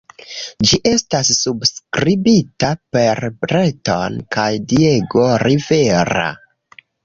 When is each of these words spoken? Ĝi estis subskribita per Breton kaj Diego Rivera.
Ĝi 0.69 0.77
estis 0.91 1.29
subskribita 1.39 2.71
per 2.97 3.23
Breton 3.45 4.19
kaj 4.39 4.49
Diego 4.75 5.31
Rivera. 5.49 6.29